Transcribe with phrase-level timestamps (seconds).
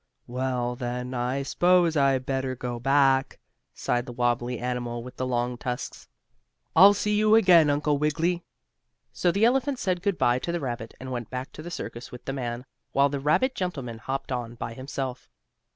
[0.25, 3.37] "Well, then, I s'pose I'd better go back,"
[3.75, 6.07] sighed the wobbly animal with the long tusks.
[6.75, 8.43] "I'll see you again, Uncle Wiggily."
[9.13, 12.11] So the elephant said good bye to the rabbit, and went back to the circus
[12.11, 15.29] with the man, while the rabbit gentleman hopped on by himself.